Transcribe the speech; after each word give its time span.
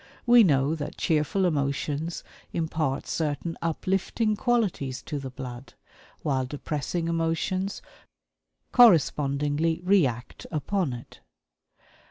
We 0.25 0.43
know 0.43 0.73
that 0.73 0.97
cheerful 0.97 1.45
emotions 1.45 2.23
impart 2.53 3.05
certain 3.05 3.55
uplifting 3.61 4.35
qualities 4.35 4.99
to 5.03 5.19
the 5.19 5.29
blood, 5.29 5.75
while 6.23 6.47
depressing 6.47 7.07
emotions 7.07 7.83
correspondingly 8.71 9.79
react 9.83 10.47
upon 10.51 10.93
it. 10.93 11.19